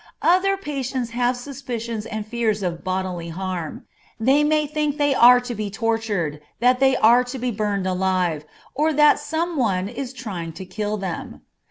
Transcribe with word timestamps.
Other 0.23 0.57
patients 0.57 1.11
have 1.11 1.37
suspicions 1.37 2.07
and 2.07 2.25
fears 2.25 2.63
of 2.63 2.83
bodily 2.83 3.29
harm. 3.29 3.85
They 4.19 4.43
may 4.43 4.65
think 4.65 4.97
they 4.97 5.13
are 5.13 5.39
to 5.41 5.53
be 5.53 5.69
tortured, 5.69 6.41
that 6.59 6.79
they 6.79 6.95
are 6.97 7.23
to 7.25 7.37
be 7.37 7.51
burned 7.51 7.85
alive, 7.85 8.43
or 8.73 8.93
that 8.93 9.19
some 9.19 9.57
one 9.57 9.87
is 9.87 10.11
trying 10.11 10.53
to 10.53 10.65
kill 10.65 10.97
them. 10.97 11.43